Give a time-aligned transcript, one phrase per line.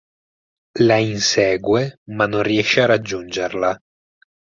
[0.79, 3.79] La insegue ma non riesce a raggiungerla.